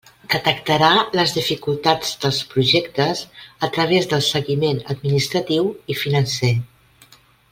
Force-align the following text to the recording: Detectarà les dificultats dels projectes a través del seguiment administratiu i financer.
Detectarà 0.33 0.87
les 1.17 1.33
dificultats 1.35 2.13
dels 2.23 2.39
projectes 2.53 3.21
a 3.69 3.71
través 3.77 4.09
del 4.15 4.25
seguiment 4.31 4.83
administratiu 4.97 5.71
i 5.95 6.01
financer. 6.07 6.53